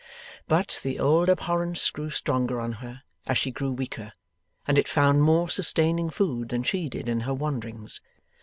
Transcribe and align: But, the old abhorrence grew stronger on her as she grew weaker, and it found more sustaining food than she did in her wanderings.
But, 0.47 0.79
the 0.81 0.97
old 0.99 1.29
abhorrence 1.29 1.91
grew 1.91 2.09
stronger 2.09 2.59
on 2.59 2.71
her 2.81 3.03
as 3.27 3.37
she 3.37 3.51
grew 3.51 3.69
weaker, 3.71 4.13
and 4.67 4.79
it 4.79 4.87
found 4.87 5.21
more 5.21 5.47
sustaining 5.47 6.09
food 6.09 6.49
than 6.49 6.63
she 6.63 6.89
did 6.89 7.07
in 7.07 7.19
her 7.19 7.35
wanderings. 7.35 8.01